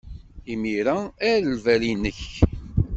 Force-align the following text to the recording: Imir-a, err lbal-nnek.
Imir-a, 0.51 0.97
err 1.29 1.41
lbal-nnek. 1.55 2.21